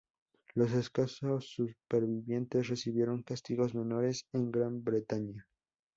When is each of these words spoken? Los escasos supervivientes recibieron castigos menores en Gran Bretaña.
Los 0.55 0.73
escasos 0.73 1.53
supervivientes 1.53 2.67
recibieron 2.69 3.21
castigos 3.21 3.75
menores 3.75 4.25
en 4.33 4.49
Gran 4.51 4.83
Bretaña. 4.83 5.47